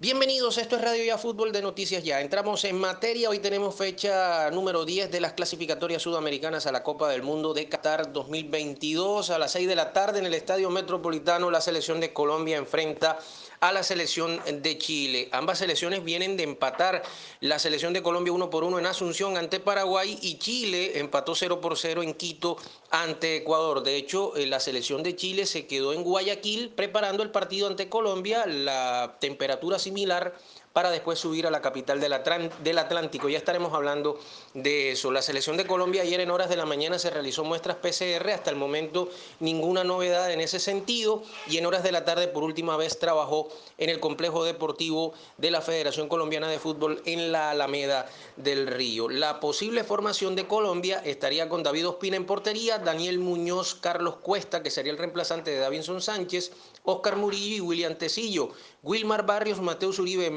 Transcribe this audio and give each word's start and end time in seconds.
Bienvenidos, 0.00 0.58
esto 0.58 0.76
es 0.76 0.82
Radio 0.82 1.02
Ya 1.02 1.18
Fútbol 1.18 1.50
de 1.50 1.60
Noticias 1.60 2.04
Ya. 2.04 2.20
Entramos 2.20 2.64
en 2.64 2.78
materia, 2.78 3.30
hoy 3.30 3.40
tenemos 3.40 3.74
fecha 3.74 4.48
número 4.52 4.84
10 4.84 5.10
de 5.10 5.20
las 5.20 5.32
clasificatorias 5.32 6.00
sudamericanas 6.00 6.68
a 6.68 6.72
la 6.72 6.84
Copa 6.84 7.08
del 7.08 7.24
Mundo 7.24 7.52
de 7.52 7.68
Qatar 7.68 8.12
2022. 8.12 9.30
A 9.30 9.38
las 9.40 9.50
6 9.50 9.66
de 9.66 9.74
la 9.74 9.92
tarde 9.92 10.20
en 10.20 10.26
el 10.26 10.34
Estadio 10.34 10.70
Metropolitano 10.70 11.50
la 11.50 11.60
selección 11.60 11.98
de 11.98 12.12
Colombia 12.12 12.58
enfrenta 12.58 13.18
a 13.60 13.72
la 13.72 13.82
selección 13.82 14.40
de 14.46 14.78
Chile. 14.78 15.28
Ambas 15.32 15.58
selecciones 15.58 16.04
vienen 16.04 16.36
de 16.36 16.44
empatar 16.44 17.02
la 17.40 17.58
selección 17.58 17.92
de 17.92 18.02
Colombia 18.02 18.32
1 18.32 18.50
por 18.50 18.64
1 18.64 18.78
en 18.78 18.86
Asunción 18.86 19.36
ante 19.36 19.58
Paraguay 19.58 20.16
y 20.22 20.38
Chile 20.38 21.00
empató 21.00 21.34
0 21.34 21.60
por 21.60 21.76
0 21.76 22.04
en 22.04 22.14
Quito 22.14 22.56
ante 22.90 23.36
Ecuador. 23.36 23.82
De 23.82 23.96
hecho, 23.96 24.36
eh, 24.36 24.46
la 24.46 24.60
selección 24.60 25.02
de 25.02 25.16
Chile 25.16 25.44
se 25.44 25.66
quedó 25.66 25.92
en 25.92 26.04
Guayaquil 26.04 26.70
preparando 26.70 27.24
el 27.24 27.30
partido 27.30 27.66
ante 27.66 27.88
Colombia. 27.88 28.46
La 28.46 29.16
temperatura 29.20 29.78
similar 29.88 30.32
para 30.78 30.92
después 30.92 31.18
subir 31.18 31.44
a 31.44 31.50
la 31.50 31.60
capital 31.60 31.98
del, 31.98 32.78
Atlántico. 32.78 33.28
Ya 33.28 33.38
estaremos 33.38 33.74
hablando 33.74 34.20
de 34.54 34.92
eso. 34.92 35.10
La 35.10 35.22
selección 35.22 35.56
de 35.56 35.66
Colombia 35.66 36.02
ayer 36.02 36.20
en 36.20 36.30
horas 36.30 36.48
de 36.48 36.54
la 36.54 36.66
mañana 36.66 37.00
se 37.00 37.10
realizó 37.10 37.42
muestras 37.42 37.78
PCR, 37.78 38.30
hasta 38.30 38.50
el 38.50 38.54
momento 38.54 39.10
ninguna 39.40 39.82
novedad 39.82 40.30
en 40.30 40.40
ese 40.40 40.60
sentido 40.60 41.24
y 41.48 41.56
en 41.56 41.66
horas 41.66 41.82
de 41.82 41.90
la 41.90 42.04
tarde 42.04 42.28
por 42.28 42.44
última 42.44 42.76
vez 42.76 43.00
trabajó 43.00 43.48
en 43.76 43.90
el 43.90 43.98
complejo 43.98 44.44
deportivo 44.44 45.14
de 45.36 45.50
la 45.50 45.62
Federación 45.62 46.06
Colombiana 46.06 46.46
de 46.46 46.60
Fútbol 46.60 47.02
en 47.06 47.32
la 47.32 47.50
Alameda 47.50 48.08
del 48.36 48.68
Río. 48.68 49.08
La 49.08 49.40
posible 49.40 49.82
formación 49.82 50.36
de 50.36 50.46
Colombia 50.46 51.02
estaría 51.04 51.48
con 51.48 51.64
David 51.64 51.88
Ospina 51.88 52.16
en 52.16 52.24
portería, 52.24 52.78
Daniel 52.78 53.18
Muñoz, 53.18 53.74
Carlos 53.74 54.18
Cuesta, 54.22 54.62
que 54.62 54.70
sería 54.70 54.92
el 54.92 54.98
reemplazante 54.98 55.50
de 55.50 55.58
Davinson 55.58 56.00
Sánchez, 56.00 56.52
Oscar 56.84 57.16
Murillo 57.16 57.56
y 57.56 57.60
William 57.60 57.96
Tecillo. 57.96 58.50
Wilmar 58.84 59.26
Barrios, 59.26 59.60
Mateus 59.60 59.98
Uribe 59.98 60.30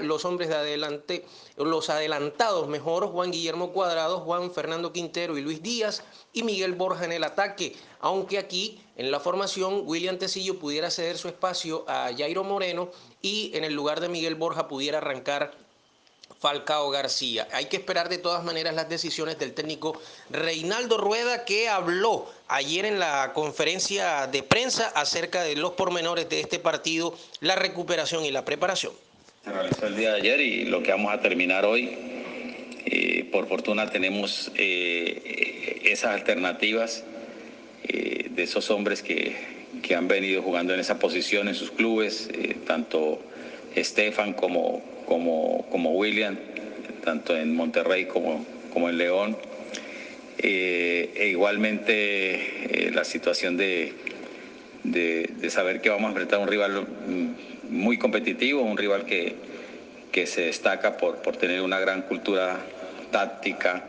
los 0.00 0.24
hombres 0.24 0.48
de 0.48 0.56
adelante, 0.56 1.26
los 1.56 1.90
adelantados 1.90 2.68
mejor, 2.68 3.06
Juan 3.08 3.30
Guillermo 3.30 3.72
Cuadrado, 3.72 4.20
Juan 4.20 4.52
Fernando 4.52 4.92
Quintero 4.92 5.36
y 5.38 5.42
Luis 5.42 5.62
Díaz 5.62 6.02
y 6.32 6.42
Miguel 6.42 6.74
Borja 6.74 7.04
en 7.04 7.12
el 7.12 7.24
ataque, 7.24 7.76
aunque 8.00 8.38
aquí 8.38 8.80
en 8.96 9.10
la 9.10 9.20
formación 9.20 9.82
William 9.84 10.18
Tecillo 10.18 10.58
pudiera 10.58 10.90
ceder 10.90 11.18
su 11.18 11.28
espacio 11.28 11.84
a 11.88 12.10
Jairo 12.16 12.44
Moreno 12.44 12.90
y 13.20 13.50
en 13.54 13.64
el 13.64 13.74
lugar 13.74 14.00
de 14.00 14.08
Miguel 14.08 14.34
Borja 14.34 14.68
pudiera 14.68 14.98
arrancar 14.98 15.52
Falcao 16.42 16.90
García. 16.90 17.46
Hay 17.52 17.66
que 17.66 17.76
esperar 17.76 18.08
de 18.08 18.18
todas 18.18 18.42
maneras 18.42 18.74
las 18.74 18.88
decisiones 18.88 19.38
del 19.38 19.54
técnico 19.54 20.00
Reinaldo 20.28 20.98
Rueda 20.98 21.44
que 21.44 21.68
habló 21.68 22.26
ayer 22.48 22.84
en 22.84 22.98
la 22.98 23.32
conferencia 23.32 24.26
de 24.26 24.42
prensa 24.42 24.88
acerca 24.88 25.42
de 25.44 25.54
los 25.54 25.72
pormenores 25.72 26.28
de 26.28 26.40
este 26.40 26.58
partido, 26.58 27.16
la 27.40 27.54
recuperación 27.54 28.24
y 28.24 28.32
la 28.32 28.44
preparación. 28.44 28.92
Se 29.44 29.50
realizó 29.50 29.86
el 29.86 29.96
día 29.96 30.12
de 30.12 30.16
ayer 30.16 30.40
y 30.40 30.64
lo 30.66 30.82
que 30.82 30.92
vamos 30.92 31.12
a 31.12 31.20
terminar 31.20 31.64
hoy, 31.64 31.90
eh, 32.86 33.28
por 33.32 33.48
fortuna 33.48 33.90
tenemos 33.90 34.52
eh, 34.56 35.80
esas 35.84 36.12
alternativas 36.12 37.04
eh, 37.84 38.28
de 38.30 38.42
esos 38.42 38.70
hombres 38.70 39.02
que, 39.02 39.50
han 39.94 40.08
venido 40.08 40.40
jugando 40.40 40.72
en 40.72 40.80
esa 40.80 40.98
posición 40.98 41.48
en 41.48 41.54
sus 41.54 41.70
clubes, 41.70 42.30
tanto 42.66 43.20
Estefan 43.74 44.32
como, 44.32 44.82
como, 45.04 45.66
como 45.70 45.90
William, 45.90 46.38
tanto 47.04 47.36
en 47.36 47.54
Monterrey 47.54 48.06
como, 48.06 48.46
como 48.72 48.88
en 48.88 48.96
León. 48.96 49.36
Eh, 50.38 51.12
e 51.14 51.28
igualmente 51.28 52.88
eh, 52.88 52.90
la 52.90 53.04
situación 53.04 53.56
de, 53.56 53.92
de, 54.82 55.50
saber 55.50 55.80
que 55.80 55.88
vamos 55.88 56.06
a 56.06 56.08
enfrentar 56.08 56.40
a 56.40 56.42
un 56.42 56.48
rival 56.48 56.82
mm, 57.06 57.30
muy 57.72 57.98
competitivo, 57.98 58.62
un 58.62 58.76
rival 58.76 59.04
que, 59.06 59.34
que 60.12 60.26
se 60.26 60.42
destaca 60.42 60.96
por, 60.96 61.16
por 61.16 61.36
tener 61.36 61.62
una 61.62 61.80
gran 61.80 62.02
cultura 62.02 62.60
táctica 63.10 63.88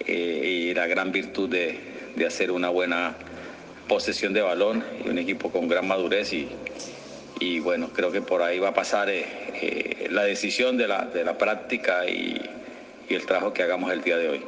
eh, 0.00 0.68
y 0.70 0.74
la 0.74 0.86
gran 0.86 1.12
virtud 1.12 1.48
de, 1.48 1.78
de 2.16 2.26
hacer 2.26 2.50
una 2.50 2.70
buena 2.70 3.14
posesión 3.86 4.32
de 4.32 4.40
balón 4.40 4.84
y 5.04 5.08
un 5.08 5.18
equipo 5.18 5.50
con 5.50 5.68
gran 5.68 5.86
madurez 5.86 6.32
y, 6.32 6.48
y 7.38 7.60
bueno, 7.60 7.90
creo 7.92 8.10
que 8.10 8.22
por 8.22 8.42
ahí 8.42 8.58
va 8.58 8.68
a 8.68 8.74
pasar 8.74 9.10
eh, 9.10 9.26
eh, 9.60 10.08
la 10.10 10.24
decisión 10.24 10.76
de 10.78 10.88
la, 10.88 11.04
de 11.04 11.24
la 11.24 11.36
práctica 11.36 12.06
y, 12.08 12.40
y 13.08 13.14
el 13.14 13.26
trabajo 13.26 13.52
que 13.52 13.62
hagamos 13.62 13.92
el 13.92 14.02
día 14.02 14.16
de 14.16 14.28
hoy. 14.30 14.44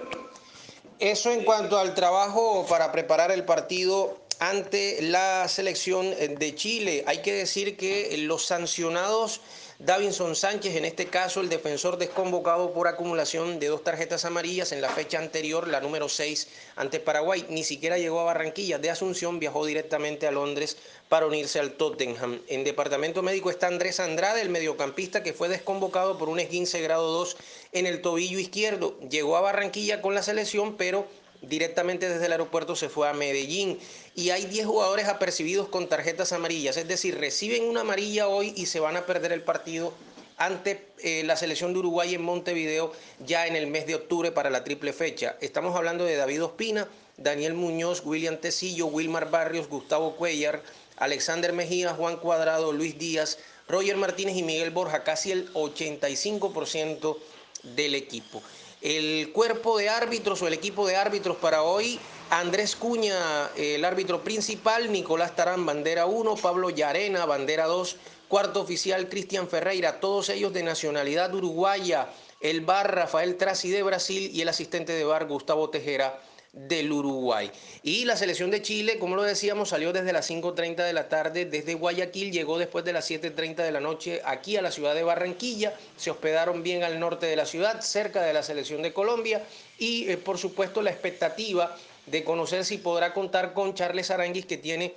Eso 1.01 1.31
en 1.33 1.45
cuanto 1.45 1.79
al 1.79 1.95
trabajo 1.95 2.67
para 2.69 2.93
preparar 2.93 3.31
el 3.31 3.45
partido 3.45 4.24
ante 4.49 5.01
la 5.01 5.49
selección 5.49 6.11
de 6.11 6.55
Chile. 6.55 7.03
Hay 7.07 7.23
que 7.23 7.33
decir 7.33 7.79
que 7.79 8.15
los 8.19 8.45
sancionados 8.45 9.41
Davinson 9.79 10.37
Sánchez, 10.37 10.77
en 10.77 10.85
este 10.85 11.07
caso 11.07 11.41
el 11.41 11.49
defensor 11.49 11.97
desconvocado 11.97 12.73
por 12.73 12.87
acumulación 12.87 13.59
de 13.59 13.69
dos 13.69 13.83
tarjetas 13.83 14.25
amarillas 14.25 14.71
en 14.73 14.83
la 14.83 14.91
fecha 14.91 15.19
anterior, 15.19 15.67
la 15.67 15.81
número 15.81 16.09
6 16.09 16.49
ante 16.77 17.01
Paraguay, 17.01 17.47
ni 17.49 17.65
siquiera 17.65 17.97
llegó 17.97 18.21
a 18.21 18.25
Barranquilla. 18.25 18.79
De 18.79 18.91
Asunción 18.91 19.41
viajó 19.41 19.65
directamente 19.65 20.27
a 20.27 20.31
Londres 20.31 20.77
para 21.09 21.27
unirse 21.27 21.59
al 21.59 21.73
Tottenham. 21.73 22.41
En 22.47 22.65
departamento 22.65 23.23
médico 23.23 23.51
está 23.51 23.67
Andrés 23.67 23.99
Andrade, 23.99 24.43
el 24.43 24.51
mediocampista 24.51 25.23
que 25.23 25.33
fue 25.33 25.49
desconvocado 25.49 26.19
por 26.19 26.29
un 26.29 26.39
esguince 26.39 26.83
grado 26.83 27.11
2 27.11 27.37
en 27.73 27.87
el 27.87 28.03
tobillo 28.03 28.39
izquierdo. 28.39 28.99
Llegó 29.09 29.39
a 29.39 29.41
Barranquilla 29.41 30.03
con 30.03 30.15
la 30.15 30.23
selección, 30.23 30.77
pero 30.77 31.07
directamente 31.49 32.09
desde 32.09 32.27
el 32.27 32.33
aeropuerto 32.33 32.77
se 32.77 32.89
fue 32.89 33.09
a 33.09 33.13
Medellín 33.13 33.79
y 34.15 34.31
hay 34.31 34.47
10 34.47 34.67
jugadores 34.67 35.09
apercibidos 35.09 35.69
con 35.69 35.89
tarjetas 35.89 36.33
amarillas, 36.33 36.77
es 36.77 36.89
decir, 36.89 37.19
reciben 37.19 37.65
una 37.65 37.81
amarilla 37.81 38.29
hoy 38.29 38.53
y 38.57 38.67
se 38.67 38.81
van 38.81 38.97
a 38.97 39.07
perder 39.07 39.33
el 39.33 39.43
partido 39.43 39.93
ante 40.37 40.89
eh, 40.99 41.23
la 41.25 41.37
selección 41.37 41.73
de 41.73 41.79
Uruguay 41.79 42.15
en 42.15 42.23
Montevideo 42.23 42.93
ya 43.25 43.47
en 43.47 43.57
el 43.57 43.67
mes 43.67 43.87
de 43.87 43.95
octubre 43.95 44.33
para 44.33 44.51
la 44.51 44.65
triple 44.65 44.93
fecha. 44.93 45.37
Estamos 45.41 45.77
hablando 45.77 46.05
de 46.05 46.17
David 46.17 46.45
Ospina, 46.45 46.89
Daniel 47.17 47.55
Muñoz, 47.55 48.03
William 48.05 48.39
Tecillo, 48.39 48.87
Wilmar 48.87 49.31
Barrios, 49.31 49.69
Gustavo 49.69 50.17
Cuellar, 50.17 50.63
Alexander 50.97 51.53
Mejía, 51.53 51.95
Juan 51.95 52.17
Cuadrado, 52.17 52.73
Luis 52.73 52.99
Díaz, 52.99 53.39
Roger 53.69 53.97
Martínez 53.97 54.37
y 54.37 54.43
Miguel 54.43 54.71
Borja, 54.71 55.05
casi 55.05 55.33
el 55.33 55.53
85% 55.53 57.17
del 57.63 57.95
equipo. 57.95 58.43
El 58.85 59.33
cuerpo 59.33 59.79
de 59.79 59.89
árbitros 59.89 60.43
o 60.43 60.47
el 60.47 60.53
equipo 60.53 60.87
de 60.87 60.95
árbitros 60.95 61.39
para 61.39 61.63
hoy, 61.63 61.99
Andrés 62.29 62.77
Cuña, 62.77 63.51
el 63.57 63.83
árbitro 63.83 64.23
principal, 64.23 64.93
Nicolás 64.93 65.35
Tarán, 65.35 65.65
bandera 65.65 66.05
1, 66.05 66.37
Pablo 66.37 66.69
Yarena, 66.69 67.25
bandera 67.25 67.65
2, 67.65 67.97
cuarto 68.29 68.61
oficial, 68.61 69.09
Cristian 69.09 69.49
Ferreira, 69.49 70.01
todos 70.01 70.29
ellos 70.29 70.53
de 70.53 70.65
nacionalidad 70.65 71.35
uruguaya, 71.35 72.11
el 72.43 72.61
bar 72.61 72.95
Rafael 72.95 73.39
Trasi 73.39 73.71
de 73.71 73.83
Brasil 73.83 74.31
y 74.35 74.43
el 74.43 74.51
asistente 74.51 74.93
de 74.93 75.05
bar 75.05 75.27
Gustavo 75.29 75.71
Tejera 75.71 76.21
del 76.55 76.93
Uruguay. 76.93 77.51
Y 77.83 78.05
la 78.05 78.17
selección 78.17 78.51
de 78.51 78.63
Chile, 78.63 78.99
como 78.99 79.17
lo 79.17 79.23
decíamos, 79.23 79.71
salió 79.71 79.93
desde 79.93 80.13
las 80.13 80.31
5.30 80.31 80.85
de 80.85 80.93
la 80.93 81.09
tarde 81.09 81.45
desde 81.45 81.75
Guayaquil, 81.75 82.33
llegó 82.33 82.59
después 82.59 82.85
de 82.85 82.93
las 82.93 83.11
7.30 83.11 83.57
de 83.57 83.73
la 83.73 83.81
noche 83.81 84.23
aquí 84.25 84.57
a 84.57 84.63
la 84.63 84.71
ciudad 84.71 84.95
de 84.95 85.03
Barranquilla, 85.03 85.75
se 85.97 86.11
hospedaron 86.11 86.63
bien 86.63 86.83
al 86.85 87.01
norte 87.01 87.27
de 87.27 87.37
la 87.37 87.47
ciudad, 87.47 87.81
cerca 87.81 88.23
de 88.23 88.33
la 88.33 88.43
selección 88.43 88.83
de 88.83 88.93
Colombia 88.93 89.43
y 89.79 90.09
eh, 90.09 90.17
por 90.17 90.39
supuesto 90.39 90.83
la 90.83 90.91
expectativa 90.91 91.77
de 92.07 92.23
conocer 92.23 92.65
si 92.65 92.79
podrá 92.79 93.15
contar 93.15 93.55
con 93.55 93.75
Charles 93.75 94.11
Aranguis 94.11 94.47
que 94.47 94.59
tiene 94.59 94.95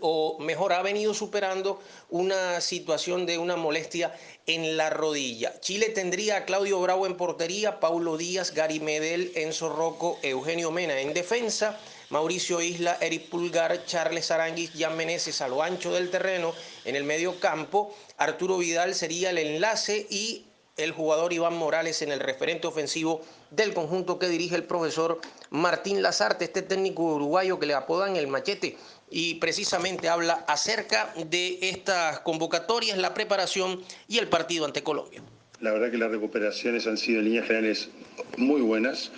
o 0.00 0.38
mejor 0.40 0.72
ha 0.72 0.82
venido 0.82 1.14
superando 1.14 1.80
una 2.10 2.60
situación 2.60 3.26
de 3.26 3.38
una 3.38 3.56
molestia 3.56 4.14
en 4.46 4.76
la 4.76 4.90
rodilla. 4.90 5.60
Chile 5.60 5.88
tendría 5.90 6.36
a 6.38 6.44
Claudio 6.44 6.80
Bravo 6.80 7.06
en 7.06 7.16
portería, 7.16 7.80
Paulo 7.80 8.16
Díaz, 8.16 8.52
Gary 8.52 8.80
Medel, 8.80 9.32
Enzo 9.34 9.68
Rocco, 9.68 10.18
Eugenio 10.22 10.70
Mena 10.70 11.00
en 11.00 11.14
defensa, 11.14 11.78
Mauricio 12.10 12.60
Isla, 12.60 12.98
Eric 13.00 13.28
Pulgar, 13.28 13.86
Charles 13.86 14.30
Aranguis, 14.30 14.72
Jan 14.76 14.96
Meneses 14.96 15.40
a 15.40 15.48
lo 15.48 15.62
ancho 15.62 15.92
del 15.92 16.10
terreno 16.10 16.52
en 16.84 16.96
el 16.96 17.04
medio 17.04 17.40
campo, 17.40 17.94
Arturo 18.18 18.58
Vidal 18.58 18.94
sería 18.94 19.30
el 19.30 19.38
enlace 19.38 20.06
y 20.10 20.44
el 20.76 20.92
jugador 20.92 21.32
Iván 21.32 21.54
Morales 21.56 22.02
en 22.02 22.10
el 22.10 22.20
referente 22.20 22.66
ofensivo 22.66 23.22
del 23.50 23.74
conjunto 23.74 24.18
que 24.18 24.28
dirige 24.28 24.56
el 24.56 24.64
profesor 24.64 25.20
Martín 25.50 26.02
Lazarte, 26.02 26.44
este 26.44 26.62
técnico 26.62 27.02
uruguayo 27.02 27.58
que 27.58 27.66
le 27.66 27.74
apodan 27.74 28.16
el 28.16 28.26
machete 28.26 28.76
y 29.10 29.34
precisamente 29.34 30.08
habla 30.08 30.44
acerca 30.48 31.12
de 31.16 31.58
estas 31.62 32.20
convocatorias, 32.20 32.98
la 32.98 33.14
preparación 33.14 33.82
y 34.08 34.18
el 34.18 34.28
partido 34.28 34.64
ante 34.64 34.82
Colombia. 34.82 35.22
La 35.60 35.72
verdad 35.72 35.90
que 35.90 35.98
las 35.98 36.10
recuperaciones 36.10 36.86
han 36.86 36.98
sido 36.98 37.20
en 37.20 37.26
líneas 37.26 37.46
generales 37.46 37.88
muy 38.36 38.60
buenas. 38.60 39.12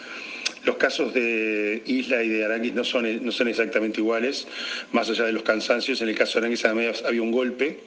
Los 0.67 0.77
casos 0.77 1.15
de 1.15 1.81
Isla 1.87 2.25
y 2.25 2.29
de 2.29 2.45
Aranguis 2.45 2.75
no 2.75 2.83
son, 2.83 3.25
no 3.25 3.31
son 3.31 3.47
exactamente 3.47 4.01
iguales, 4.01 4.49
más 4.91 5.09
allá 5.09 5.25
de 5.25 5.33
los 5.33 5.45
cansancios. 5.45 6.03
En 6.03 6.09
el 6.09 6.17
caso 6.17 6.41
de 6.41 6.47
Aranguis 6.47 6.65
había 6.65 7.23
un 7.23 7.31
golpe, 7.31 7.79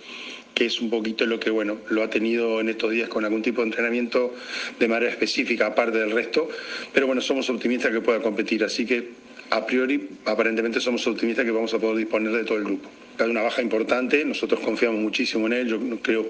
que 0.55 0.65
es 0.65 0.79
un 0.79 0.89
poquito 0.89 1.25
lo 1.25 1.41
que 1.41 1.49
bueno, 1.49 1.79
lo 1.89 2.03
ha 2.03 2.09
tenido 2.09 2.61
en 2.61 2.69
estos 2.69 2.91
días 2.91 3.09
con 3.09 3.25
algún 3.25 3.41
tipo 3.41 3.61
de 3.61 3.67
entrenamiento 3.67 4.33
de 4.79 4.87
manera 4.87 5.11
específica, 5.11 5.67
aparte 5.67 5.97
del 5.97 6.11
resto. 6.11 6.47
Pero 6.93 7.05
bueno, 7.05 7.19
somos 7.19 7.49
optimistas 7.49 7.91
que 7.91 7.99
pueda 7.99 8.21
competir, 8.21 8.63
así 8.63 8.85
que 8.85 9.09
a 9.49 9.65
priori, 9.65 10.11
aparentemente 10.25 10.79
somos 10.79 11.05
optimistas 11.05 11.43
que 11.43 11.51
vamos 11.51 11.73
a 11.73 11.79
poder 11.79 11.97
disponer 11.97 12.31
de 12.31 12.45
todo 12.45 12.59
el 12.59 12.63
grupo. 12.63 12.89
Una 13.27 13.41
baja 13.41 13.61
importante, 13.61 14.23
nosotros 14.25 14.59
confiamos 14.59 15.01
muchísimo 15.01 15.47
en 15.47 15.53
él, 15.53 15.67
yo 15.67 15.79
creo, 16.01 16.25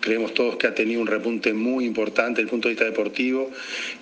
creemos 0.00 0.34
todos 0.34 0.56
que 0.56 0.66
ha 0.66 0.74
tenido 0.74 1.00
un 1.00 1.06
repunte 1.06 1.52
muy 1.52 1.84
importante 1.84 2.40
desde 2.40 2.42
el 2.42 2.48
punto 2.48 2.68
de 2.68 2.74
vista 2.74 2.84
deportivo, 2.84 3.50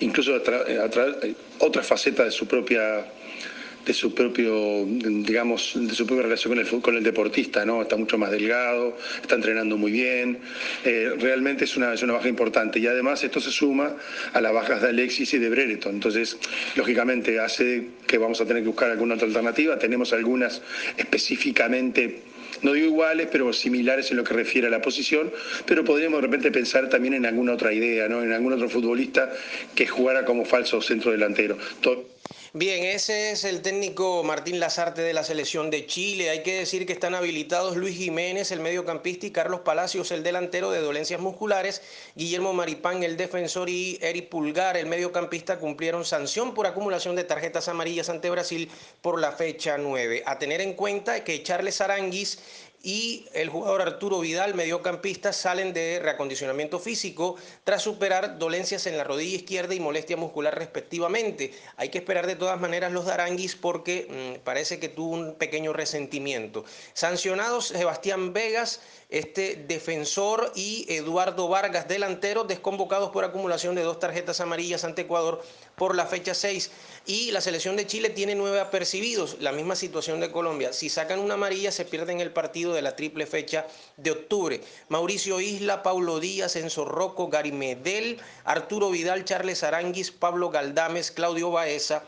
incluso 0.01 0.35
a, 0.35 0.43
través 0.43 1.21
de 1.21 1.35
otras 1.61 1.87
facetas 1.87 2.27
de 2.27 2.33
su 2.33 2.47
propia 2.47 3.07
de 3.85 3.95
su 3.95 4.15
propio, 4.15 4.85
digamos, 4.87 5.73
de 5.75 5.95
su 5.95 6.07
propia 6.07 6.25
relación 6.25 6.55
con 6.55 6.59
el, 6.61 6.83
con 6.83 6.97
el 6.97 7.03
deportista, 7.03 7.65
¿no? 7.65 7.83
Está 7.83 7.97
mucho 7.97 8.19
más 8.19 8.31
delgado, 8.31 8.97
está 9.21 9.35
entrenando 9.35 9.77
muy 9.77 9.93
bien, 9.93 10.39
eh, 10.85 11.13
realmente 11.19 11.65
es 11.65 11.77
una, 11.77 11.93
es 11.93 12.03
una 12.03 12.15
baja 12.15 12.29
importante 12.29 12.79
y 12.79 12.87
además 12.87 13.25
esto 13.25 13.41
se 13.41 13.51
suma 13.51 13.97
a 14.33 14.41
las 14.41 14.53
bajas 14.53 14.83
de 14.83 14.89
Alexis 14.89 15.35
y 15.35 15.39
de 15.39 15.49
Brereton, 15.49 15.95
entonces 15.95 16.39
lógicamente 16.77 17.41
hace 17.41 17.89
que 18.07 18.19
vamos 18.19 18.41
a 18.41 18.47
tener 18.47 18.63
que 18.63 18.69
buscar 18.69 18.91
alguna 18.91 19.15
otra 19.15 19.27
alternativa, 19.27 19.79
tenemos 19.79 20.13
algunas 20.13 20.63
específicamente 20.97 22.23
no 22.63 22.75
digo 22.75 22.87
iguales, 22.87 23.29
pero 23.31 23.53
similares 23.53 24.11
en 24.11 24.17
lo 24.17 24.25
que 24.25 24.35
refiere 24.35 24.69
a 24.69 24.71
la 24.71 24.81
posición, 24.81 25.33
pero 25.67 25.85
podríamos 25.85 26.21
de 26.21 26.27
repente 26.29 26.51
pensar 26.51 26.89
también 26.89 27.15
en 27.15 27.27
alguna 27.27 27.55
otra 27.55 27.73
idea, 27.73 28.09
¿no? 28.09 28.23
en 28.23 28.33
algún 28.33 28.53
otro 28.53 28.69
futbolista 28.69 29.33
que 29.75 29.87
jugara 29.87 30.25
como 30.25 30.45
falso 30.45 30.81
centro 30.81 31.11
delantero. 31.11 31.59
Bien, 32.55 32.85
ese 32.85 33.31
es 33.31 33.45
el 33.45 33.63
técnico 33.63 34.23
Martín 34.25 34.61
Lazarte 34.61 35.01
de 35.01 35.15
la 35.15 35.25
selección 35.25 35.71
de 35.71 35.87
Chile. 35.87 36.29
Hay 36.29 36.43
que 36.43 36.59
decir 36.59 36.85
que 36.85 36.93
están 36.93 37.15
habilitados 37.15 37.79
Luis 37.79 37.97
Jiménez, 37.97 38.53
el 38.53 38.61
mediocampista, 38.61 39.25
y 39.25 39.31
Carlos 39.31 39.61
Palacios, 39.61 40.11
el 40.11 40.23
delantero 40.23 40.71
de 40.71 40.83
dolencias 40.83 41.19
musculares. 41.19 41.81
Guillermo 42.15 42.53
Maripán, 42.53 43.03
el 43.05 43.17
defensor, 43.17 43.71
y 43.71 43.99
Eric 44.03 44.29
Pulgar, 44.29 44.77
el 44.77 44.85
mediocampista, 44.85 45.59
cumplieron 45.59 46.05
sanción 46.05 46.53
por 46.53 46.67
acumulación 46.67 47.17
de 47.17 47.25
tarjetas 47.25 47.69
amarillas 47.69 48.11
ante 48.11 48.29
Brasil 48.29 48.71
por 49.01 49.19
la 49.19 49.33
fecha 49.33 49.79
9. 49.79 50.23
A 50.27 50.39
tener 50.39 50.61
en 50.61 50.75
cuenta 50.75 51.25
que 51.25 51.43
Charles 51.43 51.81
Aranguis 51.81 52.39
y 52.83 53.27
el 53.33 53.49
jugador 53.49 53.83
Arturo 53.83 54.19
Vidal, 54.21 54.55
mediocampista, 54.55 55.33
salen 55.33 55.73
de 55.73 56.01
reacondicionamiento 56.03 56.81
físico 56.81 57.37
tras 57.65 57.83
superar 57.83 58.39
dolencias 58.39 58.87
en 58.87 58.97
la 58.97 59.05
rodilla 59.05 59.37
izquierda 59.37 59.75
y 59.75 59.81
molestia 59.81 60.17
muscular 60.17 60.59
respectivamente. 60.59 61.53
Hay 61.77 61.91
que 61.91 61.99
esperar 61.99 62.27
de 62.27 62.37
todas 62.37 62.61
maneras 62.61 62.93
los 62.93 63.07
Daranguis 63.07 63.55
porque 63.55 64.37
mm, 64.39 64.45
parece 64.45 64.81
que 64.81 64.89
tuvo 64.89 65.15
un 65.15 65.35
pequeño 65.35 65.73
resentimiento. 65.73 66.65
Sancionados 66.93 67.69
Sebastián 67.69 68.33
Vegas, 68.33 68.81
este 69.11 69.57
defensor, 69.57 70.53
y 70.55 70.87
Eduardo 70.89 71.49
Vargas, 71.49 71.87
delantero, 71.89 72.45
desconvocados 72.45 73.11
por 73.11 73.25
acumulación 73.25 73.75
de 73.75 73.83
dos 73.83 73.99
tarjetas 73.99 74.41
amarillas 74.41 74.85
ante 74.85 75.03
Ecuador 75.03 75.43
por 75.77 75.95
la 75.95 76.07
fecha 76.07 76.35
6. 76.35 76.71
Y 77.07 77.31
la 77.31 77.41
selección 77.41 77.77
de 77.77 77.87
Chile 77.87 78.11
tiene 78.11 78.35
nueve 78.35 78.61
apercibidos, 78.61 79.37
la 79.41 79.53
misma 79.53 79.77
situación 79.77 80.21
de 80.21 80.31
Colombia. 80.31 80.73
Si 80.73 80.89
sacan 80.89 81.19
una 81.19 81.35
amarilla 81.35 81.73
se 81.73 81.85
pierden 81.85 82.21
el 82.21 82.33
partido 82.33 82.72
de 82.73 82.83
la 82.83 82.97
triple 82.97 83.27
fecha 83.27 83.67
de 83.97 84.11
octubre. 84.11 84.61
Mauricio 84.89 85.41
Isla, 85.41 85.83
Paulo 85.83 86.21
Díaz, 86.21 86.57
Enzo 86.57 86.85
Rocco, 86.85 87.29
Gary 87.29 87.53
Medel, 87.53 88.21
Arturo 88.45 88.91
Vidal, 88.91 89.25
Charles 89.25 89.63
Aranguis, 89.63 90.11
Pablo 90.11 90.51
Galdames, 90.51 91.11
Claudio 91.11 91.51
Baeza 91.51 92.05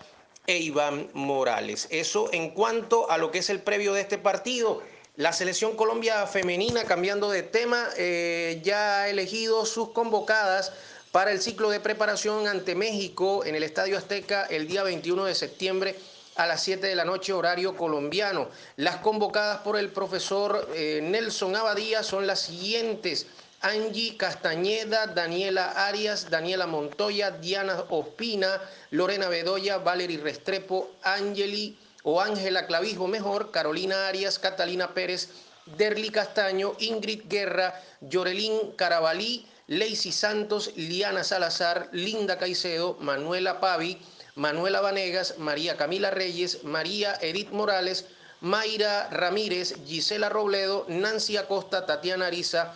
e 0.47 0.59
Iván 0.59 1.09
Morales. 1.15 1.89
Eso 1.91 2.29
en 2.33 2.51
cuanto 2.51 3.11
a 3.11 3.19
lo 3.19 3.31
que 3.31 3.39
es 3.39 3.51
el 3.51 3.61
previo 3.61 3.95
de 3.95 4.03
este 4.03 4.19
partido. 4.19 4.83
La 5.17 5.33
selección 5.33 5.77
Colombia 5.77 6.27
femenina, 6.27 6.85
cambiando 6.85 7.31
de 7.31 7.45
tema, 7.45 7.89
eh, 7.97 8.61
ya 8.65 9.03
ha 9.03 9.09
elegido 9.09 9.65
sus 9.65 9.91
convocadas 9.91 10.73
para 11.13 11.31
el 11.31 11.41
ciclo 11.41 11.71
de 11.71 11.79
preparación 11.79 12.49
ante 12.49 12.75
México 12.75 13.45
en 13.45 13.55
el 13.55 13.63
Estadio 13.63 13.97
Azteca 13.97 14.47
el 14.51 14.67
día 14.67 14.83
21 14.83 15.27
de 15.27 15.37
septiembre 15.37 15.95
a 16.37 16.47
las 16.47 16.63
7 16.63 16.87
de 16.87 16.95
la 16.95 17.05
noche 17.05 17.33
horario 17.33 17.77
colombiano. 17.77 18.49
Las 18.77 18.97
convocadas 18.97 19.59
por 19.61 19.79
el 19.79 19.91
profesor 19.91 20.69
eh, 20.75 21.01
Nelson 21.03 21.55
Abadía 21.57 22.03
son 22.03 22.27
las 22.27 22.41
siguientes. 22.41 23.27
Angie 23.61 24.17
Castañeda, 24.19 25.07
Daniela 25.07 25.87
Arias, 25.87 26.29
Daniela 26.29 26.67
Montoya, 26.67 27.31
Diana 27.31 27.85
Ospina, 27.89 28.61
Lorena 28.91 29.29
Bedoya, 29.29 29.79
Valery 29.79 30.19
Restrepo, 30.19 30.91
Angeli 31.03 31.79
o 32.03 32.21
Ángela 32.21 32.67
Clavijo 32.67 33.07
mejor, 33.07 33.51
Carolina 33.51 34.09
Arias, 34.09 34.39
Catalina 34.39 34.93
Pérez, 34.93 35.31
Derly 35.65 36.11
Castaño, 36.11 36.75
Ingrid 36.79 37.23
Guerra, 37.27 37.81
Yorelín 38.03 38.73
Carabalí, 38.77 39.47
Lacey 39.67 40.13
Santos, 40.13 40.73
Liana 40.77 41.25
Salazar, 41.25 41.89
Linda 41.93 42.37
Caicedo, 42.37 42.99
Manuela 43.01 43.61
Pavi, 43.61 43.99
Manuela 44.35 44.81
Vanegas, 44.81 45.39
María 45.39 45.77
Camila 45.77 46.11
Reyes, 46.11 46.65
María 46.65 47.17
Edith 47.21 47.51
Morales, 47.51 48.07
Mayra 48.41 49.09
Ramírez, 49.11 49.75
Gisela 49.87 50.29
Robledo, 50.29 50.85
Nancy 50.89 51.37
Acosta, 51.37 51.87
Tatiana 51.87 52.27
Ariza, 52.27 52.75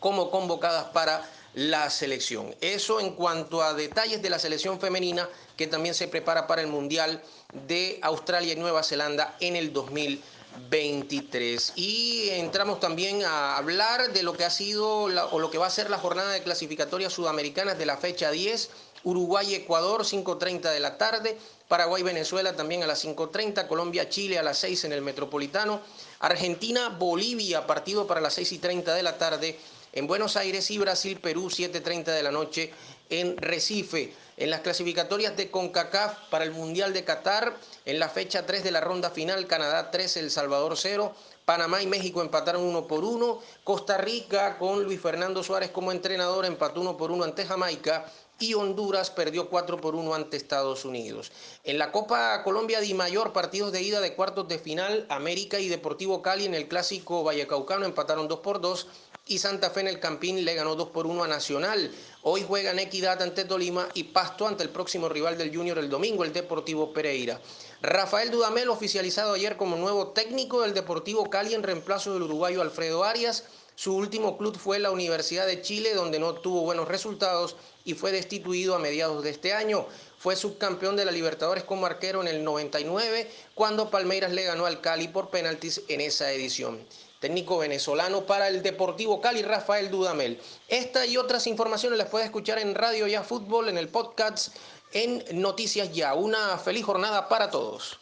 como 0.00 0.30
convocadas 0.30 0.86
para 0.86 1.22
la 1.54 1.88
selección. 1.88 2.54
Eso 2.60 3.00
en 3.00 3.14
cuanto 3.14 3.62
a 3.62 3.72
detalles 3.72 4.20
de 4.20 4.30
la 4.30 4.38
selección 4.38 4.80
femenina 4.80 5.28
que 5.56 5.68
también 5.68 5.94
se 5.94 6.08
prepara 6.08 6.46
para 6.46 6.60
el 6.60 6.66
Mundial 6.66 7.22
de 7.66 7.98
Australia 8.02 8.52
y 8.52 8.56
Nueva 8.56 8.82
Zelanda 8.82 9.36
en 9.40 9.54
el 9.54 9.72
2023. 9.72 11.72
Y 11.76 12.28
entramos 12.30 12.80
también 12.80 13.24
a 13.24 13.56
hablar 13.56 14.12
de 14.12 14.24
lo 14.24 14.36
que 14.36 14.44
ha 14.44 14.50
sido 14.50 15.04
o 15.04 15.38
lo 15.38 15.50
que 15.50 15.58
va 15.58 15.68
a 15.68 15.70
ser 15.70 15.88
la 15.88 15.98
jornada 15.98 16.32
de 16.32 16.42
clasificatorias 16.42 17.12
sudamericanas 17.12 17.78
de 17.78 17.86
la 17.86 17.96
fecha 17.96 18.32
10 18.32 18.70
Uruguay-Ecuador, 19.04 20.02
5.30 20.02 20.72
de 20.72 20.80
la 20.80 20.98
tarde. 20.98 21.38
Paraguay-Venezuela 21.68 22.54
también 22.54 22.82
a 22.82 22.86
las 22.86 23.04
5.30. 23.04 23.66
Colombia-Chile 23.68 24.38
a 24.38 24.42
las 24.42 24.58
6 24.58 24.84
en 24.84 24.92
el 24.92 25.02
Metropolitano. 25.02 25.80
Argentina-Bolivia, 26.20 27.66
partido 27.66 28.06
para 28.06 28.20
las 28.20 28.38
6.30 28.38 28.94
de 28.94 29.02
la 29.02 29.16
tarde. 29.16 29.58
En 29.92 30.08
Buenos 30.08 30.36
Aires 30.36 30.70
y 30.70 30.78
Brasil-Perú, 30.78 31.50
7.30 31.50 32.04
de 32.06 32.22
la 32.22 32.32
noche 32.32 32.72
en 33.10 33.36
Recife. 33.36 34.12
En 34.36 34.50
las 34.50 34.62
clasificatorias 34.62 35.36
de 35.36 35.50
CONCACAF 35.50 36.28
para 36.30 36.44
el 36.44 36.50
Mundial 36.50 36.92
de 36.92 37.04
Qatar, 37.04 37.56
en 37.84 38.00
la 38.00 38.08
fecha 38.08 38.44
3 38.44 38.64
de 38.64 38.72
la 38.72 38.80
ronda 38.80 39.10
final, 39.10 39.46
Canadá 39.46 39.92
3, 39.92 40.16
El 40.16 40.30
Salvador 40.32 40.76
0. 40.76 41.14
Panamá 41.44 41.82
y 41.82 41.86
México 41.86 42.22
empataron 42.22 42.62
uno 42.62 42.86
por 42.86 43.04
uno. 43.04 43.40
Costa 43.64 43.98
Rica, 43.98 44.58
con 44.58 44.84
Luis 44.84 45.00
Fernando 45.00 45.42
Suárez 45.42 45.70
como 45.70 45.92
entrenador, 45.92 46.44
empató 46.46 46.80
uno 46.80 46.96
por 46.96 47.10
uno 47.10 47.24
ante 47.24 47.44
Jamaica 47.44 48.06
y 48.38 48.54
Honduras 48.54 49.10
perdió 49.10 49.48
4 49.48 49.80
por 49.80 49.94
1 49.94 50.14
ante 50.14 50.36
Estados 50.36 50.84
Unidos. 50.84 51.30
En 51.62 51.78
la 51.78 51.92
Copa 51.92 52.42
Colombia 52.42 52.80
Di 52.80 52.94
Mayor, 52.94 53.32
partidos 53.32 53.72
de 53.72 53.82
ida 53.82 54.00
de 54.00 54.14
cuartos 54.14 54.48
de 54.48 54.58
final, 54.58 55.06
América 55.08 55.60
y 55.60 55.68
Deportivo 55.68 56.20
Cali 56.22 56.44
en 56.44 56.54
el 56.54 56.68
clásico 56.68 57.22
Vallecaucano 57.22 57.84
empataron 57.84 58.28
2 58.28 58.40
por 58.40 58.60
2 58.60 58.88
y 59.26 59.38
Santa 59.38 59.70
Fe 59.70 59.80
en 59.80 59.88
el 59.88 60.00
Campín 60.00 60.44
le 60.44 60.54
ganó 60.54 60.74
2 60.74 60.88
por 60.90 61.06
1 61.06 61.24
a 61.24 61.28
Nacional. 61.28 61.90
Hoy 62.26 62.42
juegan 62.42 62.78
Equidad 62.78 63.20
ante 63.20 63.44
Tolima 63.44 63.86
y 63.92 64.04
Pasto 64.04 64.48
ante 64.48 64.62
el 64.62 64.70
próximo 64.70 65.10
rival 65.10 65.36
del 65.36 65.54
Junior 65.54 65.76
el 65.76 65.90
domingo, 65.90 66.24
el 66.24 66.32
Deportivo 66.32 66.90
Pereira. 66.90 67.38
Rafael 67.82 68.30
Dudamel 68.30 68.70
oficializado 68.70 69.34
ayer 69.34 69.58
como 69.58 69.76
nuevo 69.76 70.06
técnico 70.12 70.62
del 70.62 70.72
Deportivo 70.72 71.28
Cali 71.28 71.52
en 71.52 71.62
reemplazo 71.62 72.14
del 72.14 72.22
uruguayo 72.22 72.62
Alfredo 72.62 73.04
Arias. 73.04 73.44
Su 73.76 73.96
último 73.96 74.38
club 74.38 74.56
fue 74.56 74.78
la 74.78 74.92
Universidad 74.92 75.46
de 75.46 75.60
Chile, 75.60 75.94
donde 75.94 76.20
no 76.20 76.34
tuvo 76.34 76.62
buenos 76.62 76.86
resultados 76.86 77.56
y 77.84 77.94
fue 77.94 78.12
destituido 78.12 78.76
a 78.76 78.78
mediados 78.78 79.24
de 79.24 79.30
este 79.30 79.52
año. 79.52 79.86
Fue 80.16 80.36
subcampeón 80.36 80.94
de 80.94 81.04
la 81.04 81.10
Libertadores 81.10 81.64
como 81.64 81.84
arquero 81.84 82.20
en 82.22 82.28
el 82.28 82.44
99, 82.44 83.28
cuando 83.54 83.90
Palmeiras 83.90 84.32
le 84.32 84.44
ganó 84.44 84.66
al 84.66 84.80
Cali 84.80 85.08
por 85.08 85.28
penaltis 85.28 85.82
en 85.88 86.00
esa 86.00 86.32
edición. 86.32 86.86
Técnico 87.18 87.58
venezolano 87.58 88.26
para 88.26 88.48
el 88.48 88.62
Deportivo 88.62 89.20
Cali, 89.20 89.42
Rafael 89.42 89.90
Dudamel. 89.90 90.40
Esta 90.68 91.04
y 91.04 91.16
otras 91.16 91.46
informaciones 91.48 91.98
las 91.98 92.08
puede 92.08 92.26
escuchar 92.26 92.58
en 92.60 92.74
Radio 92.76 93.08
Ya 93.08 93.24
Fútbol, 93.24 93.68
en 93.68 93.78
el 93.78 93.88
podcast, 93.88 94.54
en 94.92 95.24
Noticias 95.32 95.92
Ya. 95.92 96.14
Una 96.14 96.58
feliz 96.58 96.84
jornada 96.84 97.28
para 97.28 97.50
todos. 97.50 97.98